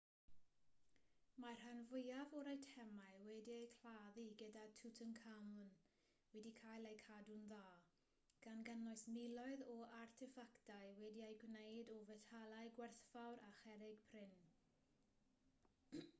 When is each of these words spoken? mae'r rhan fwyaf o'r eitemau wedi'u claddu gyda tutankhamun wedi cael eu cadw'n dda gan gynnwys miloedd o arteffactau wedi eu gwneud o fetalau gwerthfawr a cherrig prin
mae'r 1.41 1.57
rhan 1.63 1.81
fwyaf 1.89 2.31
o'r 2.37 2.47
eitemau 2.51 3.17
wedi'u 3.25 3.65
claddu 3.73 4.23
gyda 4.41 4.61
tutankhamun 4.81 5.67
wedi 6.37 6.53
cael 6.61 6.87
eu 6.93 6.97
cadw'n 7.03 7.43
dda 7.51 7.61
gan 8.47 8.63
gynnwys 8.71 9.05
miloedd 9.17 9.63
o 9.73 9.77
arteffactau 9.99 10.95
wedi 11.03 11.25
eu 11.27 11.35
gwneud 11.45 11.91
o 11.97 11.99
fetalau 12.09 12.73
gwerthfawr 12.81 13.45
a 13.49 13.53
cherrig 13.61 14.01
prin 14.15 14.35